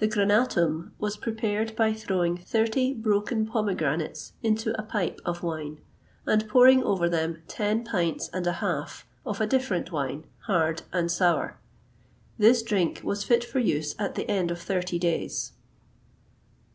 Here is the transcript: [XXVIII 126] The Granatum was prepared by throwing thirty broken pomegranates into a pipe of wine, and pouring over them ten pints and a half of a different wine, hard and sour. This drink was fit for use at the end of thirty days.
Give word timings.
[XXVIII 0.00 0.22
126] 0.22 0.54
The 0.54 0.62
Granatum 0.64 0.90
was 0.98 1.16
prepared 1.18 1.76
by 1.76 1.92
throwing 1.92 2.38
thirty 2.38 2.94
broken 2.94 3.44
pomegranates 3.44 4.32
into 4.42 4.74
a 4.80 4.82
pipe 4.82 5.20
of 5.26 5.42
wine, 5.42 5.82
and 6.24 6.48
pouring 6.48 6.82
over 6.82 7.10
them 7.10 7.42
ten 7.46 7.84
pints 7.84 8.28
and 8.32 8.46
a 8.46 8.52
half 8.64 9.06
of 9.26 9.38
a 9.38 9.46
different 9.46 9.92
wine, 9.92 10.24
hard 10.46 10.84
and 10.94 11.12
sour. 11.12 11.58
This 12.38 12.62
drink 12.62 13.02
was 13.04 13.22
fit 13.22 13.44
for 13.44 13.58
use 13.58 13.94
at 13.98 14.14
the 14.14 14.26
end 14.30 14.50
of 14.50 14.62
thirty 14.62 14.98
days. 14.98 15.52